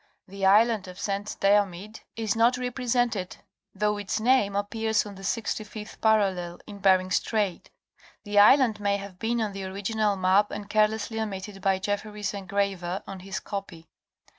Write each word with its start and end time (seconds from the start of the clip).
The 0.27 0.47
island 0.47 0.87
of 0.87 0.99
St. 0.99 1.27
Deomid 1.41 1.41
(Diomede) 1.41 1.99
is 2.15 2.35
not 2.35 2.57
represented 2.57 3.37
though 3.75 3.99
its 3.99 4.19
name 4.19 4.55
appears 4.55 5.05
on 5.05 5.13
the 5.13 5.21
65th 5.21 6.01
parallel 6.01 6.59
in 6.65 6.79
Ber 6.79 6.99
ing 7.01 7.11
Strait. 7.11 7.69
The 8.23 8.39
island 8.39 8.79
may 8.79 8.97
have 8.97 9.19
been 9.19 9.39
on 9.41 9.51
the 9.53 9.65
original 9.65 10.15
map 10.15 10.49
and 10.49 10.67
care 10.67 10.87
lessly 10.87 11.21
omitted 11.21 11.61
by 11.61 11.77
Jefferys' 11.77 12.33
engraver 12.33 13.03
on 13.05 13.19
his 13.19 13.39
copy. 13.39 13.89